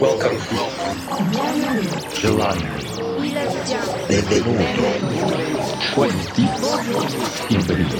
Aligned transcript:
Welcome. 0.00 0.38
Benvenuto. 7.48 7.96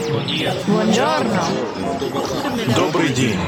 Buongiorno. 0.67 1.43
Добрый 2.75 3.13
день. 3.13 3.39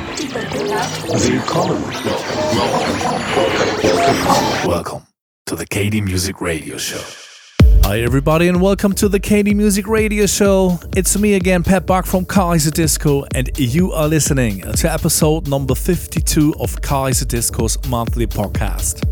Welcome 4.65 5.03
to 5.47 5.57
the 5.57 5.67
KD 5.67 6.03
Music 6.03 6.41
Radio 6.41 6.77
Show. 6.79 7.22
Hi, 7.86 8.00
everybody, 8.00 8.48
and 8.48 8.62
welcome 8.62 8.94
to 8.94 9.10
the 9.10 9.20
KD 9.20 9.54
Music 9.56 9.88
Radio 9.88 10.26
Show. 10.26 10.80
It's 10.96 11.20
me 11.20 11.34
again, 11.34 11.64
Pat 11.64 11.86
Buck 11.86 12.06
from 12.06 12.26
Kaiserdisco, 12.26 13.28
and 13.36 13.52
you 13.60 13.92
are 13.92 14.08
listening 14.08 14.62
to 14.62 14.92
episode 14.92 15.50
number 15.50 15.76
52 15.76 16.56
of 16.62 16.80
Kaiserdisco's 16.82 17.86
monthly 17.90 18.26
podcast. 18.26 19.04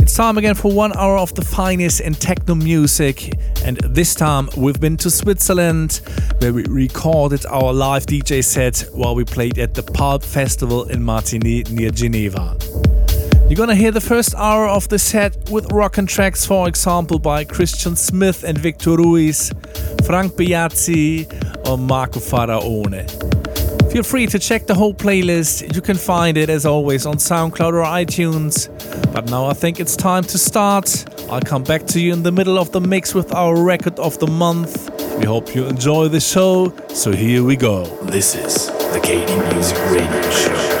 It's 0.00 0.14
time 0.14 0.38
again 0.38 0.54
for 0.54 0.72
one 0.72 0.96
hour 0.96 1.18
of 1.18 1.34
the 1.34 1.42
finest 1.44 2.00
in 2.00 2.14
techno 2.14 2.54
music, 2.54 3.38
and 3.62 3.76
this 3.76 4.14
time 4.14 4.48
we've 4.56 4.80
been 4.80 4.96
to 4.96 5.10
Switzerland, 5.10 6.00
where 6.38 6.54
we 6.54 6.64
recorded 6.64 7.44
our 7.46 7.72
live 7.72 8.06
DJ 8.06 8.42
set 8.42 8.88
while 8.92 9.14
we 9.14 9.24
played 9.24 9.58
at 9.58 9.74
the 9.74 9.82
Palp 9.82 10.24
Festival 10.24 10.84
in 10.84 11.00
Martigny 11.02 11.70
near 11.70 11.90
Geneva. 11.90 12.56
You're 13.46 13.56
gonna 13.56 13.74
hear 13.74 13.90
the 13.90 14.00
first 14.00 14.34
hour 14.36 14.66
of 14.66 14.88
the 14.88 14.98
set 14.98 15.50
with 15.50 15.70
rock 15.70 15.98
and 15.98 16.08
tracks, 16.08 16.46
for 16.46 16.66
example, 16.66 17.18
by 17.18 17.44
Christian 17.44 17.94
Smith 17.94 18.42
and 18.42 18.56
Victor 18.56 18.96
Ruiz, 18.96 19.52
Frank 20.04 20.32
Biazzi, 20.32 21.26
or 21.68 21.76
Marco 21.76 22.20
Faraone. 22.20 23.04
Feel 23.92 24.02
free 24.02 24.26
to 24.26 24.38
check 24.38 24.66
the 24.66 24.74
whole 24.74 24.94
playlist. 24.94 25.74
You 25.74 25.82
can 25.82 25.96
find 25.96 26.38
it 26.38 26.48
as 26.48 26.64
always 26.64 27.04
on 27.04 27.16
SoundCloud 27.16 27.74
or 27.74 27.84
iTunes. 27.84 28.68
But 29.12 29.30
now 29.30 29.46
I 29.46 29.52
think 29.52 29.78
it's 29.78 29.94
time 29.94 30.24
to 30.24 30.38
start. 30.38 31.04
I'll 31.30 31.42
come 31.42 31.62
back 31.62 31.86
to 31.88 32.00
you 32.00 32.12
in 32.12 32.22
the 32.22 32.32
middle 32.32 32.58
of 32.58 32.72
the 32.72 32.80
mix 32.80 33.14
with 33.14 33.32
our 33.34 33.62
record 33.62 33.98
of 33.98 34.18
the 34.18 34.26
month. 34.26 34.90
We 35.18 35.26
hope 35.26 35.54
you 35.54 35.66
enjoy 35.66 36.08
the 36.08 36.18
show, 36.18 36.74
so 36.88 37.12
here 37.12 37.44
we 37.44 37.56
go. 37.56 37.84
This 38.06 38.34
is 38.34 38.66
the 38.66 39.00
KD 39.00 39.52
Music 39.52 39.78
Radio 39.90 40.30
Show. 40.30 40.73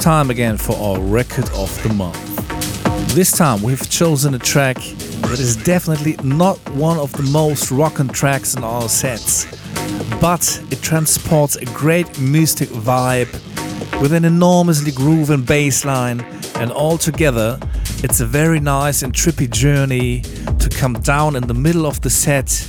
Time 0.00 0.30
again 0.30 0.56
for 0.56 0.74
our 0.76 0.98
record 0.98 1.44
of 1.50 1.82
the 1.82 1.92
month. 1.92 2.18
This 3.14 3.30
time 3.30 3.62
we've 3.62 3.88
chosen 3.90 4.34
a 4.34 4.38
track 4.38 4.76
that 4.76 5.38
is 5.38 5.56
definitely 5.56 6.16
not 6.24 6.56
one 6.70 6.96
of 6.96 7.12
the 7.12 7.22
most 7.24 7.70
rockin' 7.70 8.08
tracks 8.08 8.54
in 8.54 8.64
our 8.64 8.88
sets, 8.88 9.44
but 10.18 10.62
it 10.70 10.80
transports 10.80 11.56
a 11.56 11.66
great 11.66 12.18
mystic 12.18 12.70
vibe 12.70 13.30
with 14.00 14.14
an 14.14 14.24
enormously 14.24 14.90
grooving 14.90 15.42
bass 15.42 15.84
line, 15.84 16.20
and 16.56 16.72
altogether 16.72 17.60
it's 18.02 18.20
a 18.20 18.26
very 18.26 18.58
nice 18.58 19.02
and 19.02 19.12
trippy 19.12 19.50
journey 19.50 20.22
to 20.58 20.70
come 20.70 20.94
down 20.94 21.36
in 21.36 21.46
the 21.46 21.54
middle 21.54 21.84
of 21.84 22.00
the 22.00 22.10
set 22.10 22.66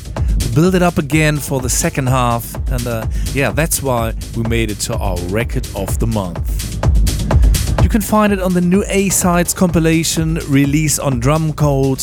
build 0.53 0.75
it 0.75 0.81
up 0.81 0.97
again 0.97 1.37
for 1.37 1.61
the 1.61 1.69
second 1.69 2.07
half. 2.07 2.53
And 2.71 2.85
uh, 2.85 3.07
yeah, 3.33 3.51
that's 3.51 3.81
why 3.81 4.13
we 4.35 4.43
made 4.43 4.69
it 4.69 4.79
to 4.81 4.97
our 4.97 5.17
record 5.27 5.67
of 5.75 5.97
the 5.99 6.07
month. 6.07 6.70
You 7.91 7.99
can 7.99 8.07
find 8.07 8.31
it 8.31 8.39
on 8.39 8.53
the 8.53 8.61
new 8.61 8.85
A 8.87 9.09
Sides 9.09 9.53
compilation 9.53 10.35
release 10.47 10.97
on 10.97 11.19
Drumcode. 11.19 11.99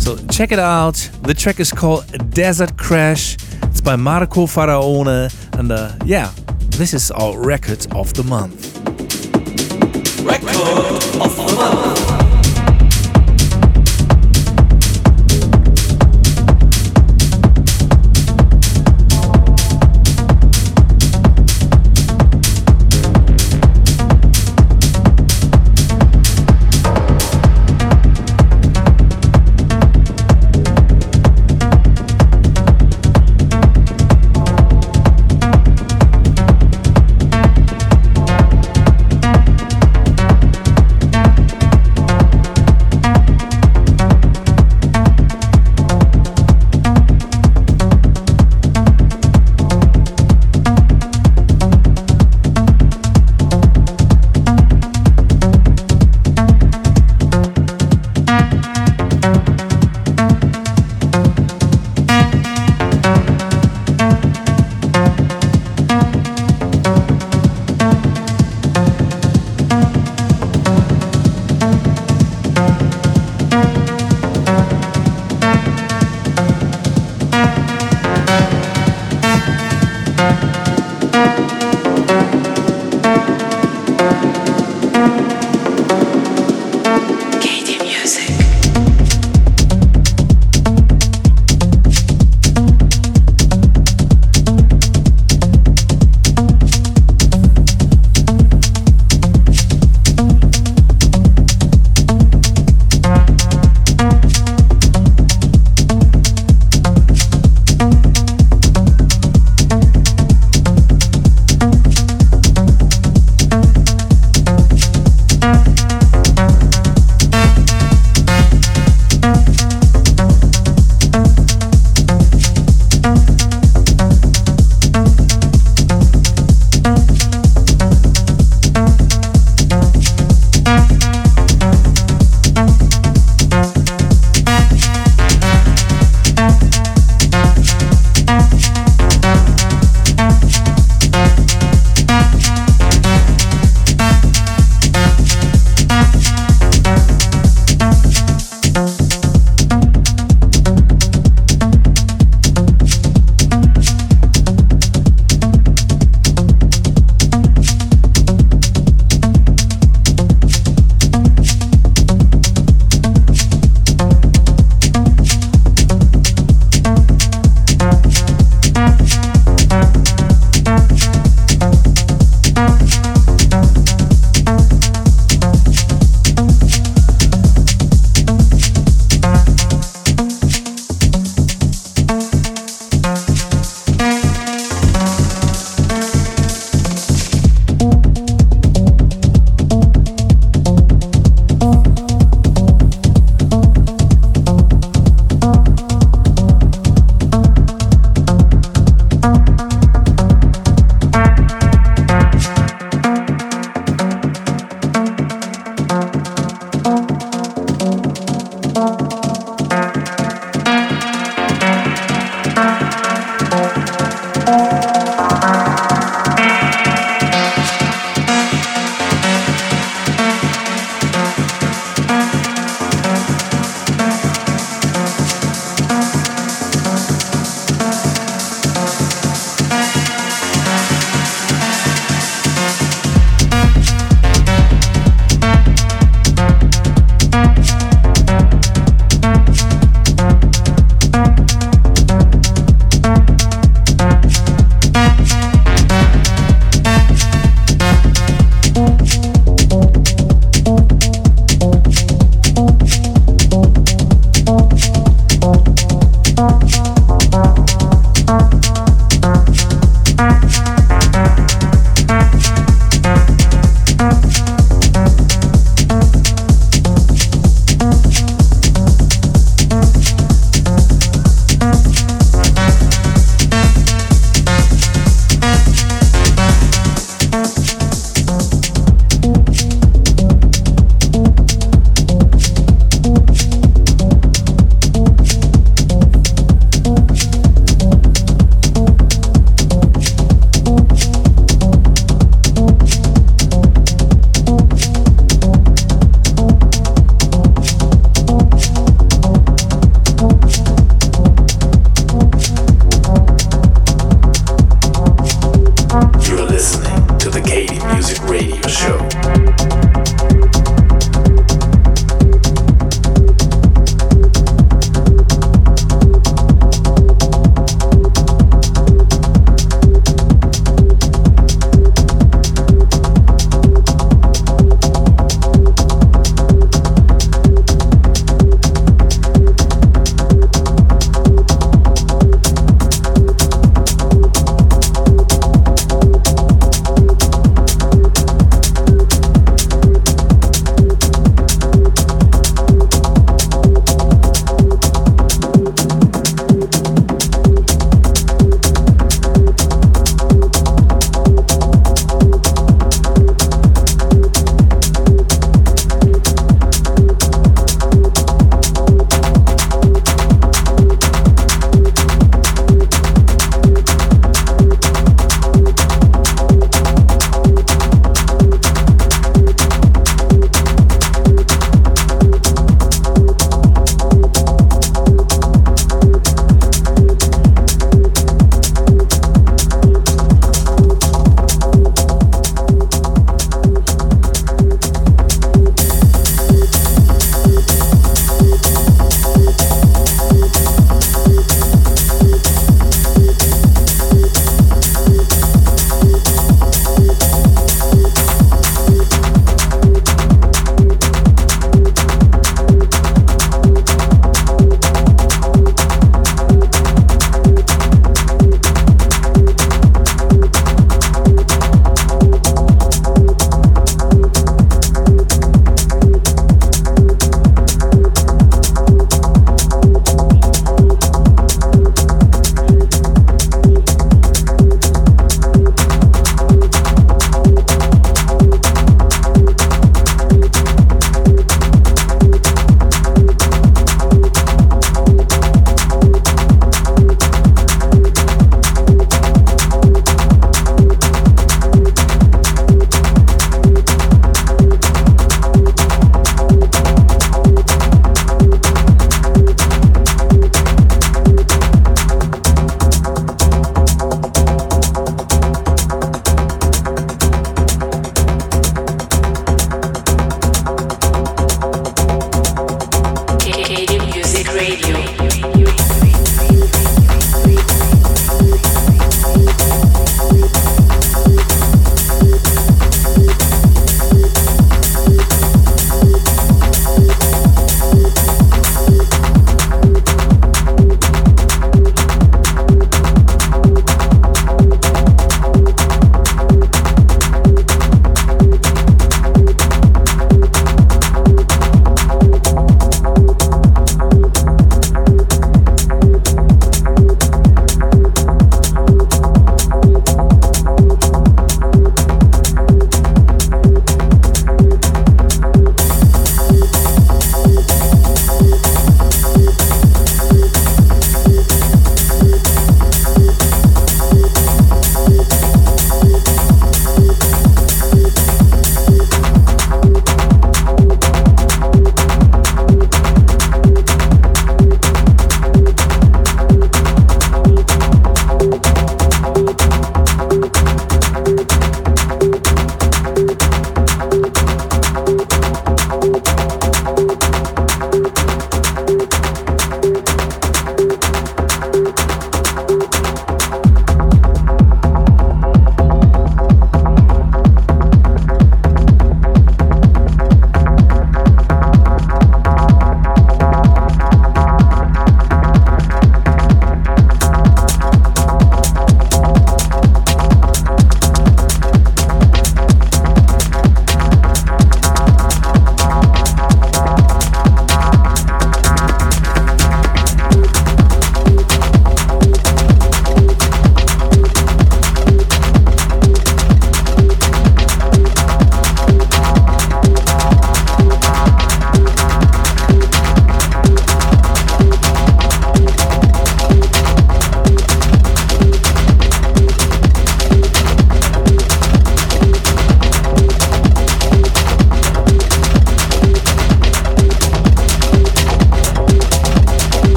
So 0.00 0.16
check 0.28 0.52
it 0.52 0.60
out. 0.60 0.94
The 1.22 1.34
track 1.34 1.58
is 1.58 1.72
called 1.72 2.04
Desert 2.30 2.76
Crash. 2.76 3.36
It's 3.64 3.80
by 3.80 3.96
Marco 3.96 4.46
Faraone. 4.46 5.28
And 5.58 5.72
uh, 5.72 5.90
yeah, 6.04 6.32
this 6.68 6.94
is 6.94 7.10
our 7.10 7.36
record 7.36 7.84
of 7.96 8.14
the 8.14 8.22
month. 8.22 8.57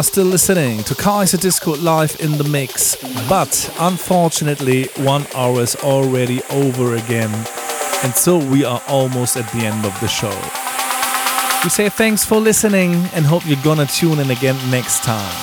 Are 0.00 0.04
still 0.04 0.24
listening 0.24 0.82
to 0.82 0.94
Kaiserdisco 0.94 1.82
live 1.82 2.18
in 2.20 2.38
the 2.38 2.44
mix, 2.44 2.96
but 3.28 3.52
unfortunately, 3.80 4.84
one 4.96 5.26
hour 5.34 5.60
is 5.60 5.76
already 5.76 6.40
over 6.44 6.94
again, 6.94 7.30
and 8.02 8.14
so 8.14 8.38
we 8.38 8.64
are 8.64 8.80
almost 8.88 9.36
at 9.36 9.46
the 9.52 9.58
end 9.58 9.84
of 9.84 9.92
the 10.00 10.08
show. 10.08 10.34
We 11.62 11.68
say 11.68 11.90
thanks 11.90 12.24
for 12.24 12.38
listening 12.40 12.94
and 13.14 13.26
hope 13.26 13.46
you're 13.46 13.62
gonna 13.62 13.84
tune 13.84 14.20
in 14.20 14.30
again 14.30 14.56
next 14.70 15.02
time. 15.02 15.36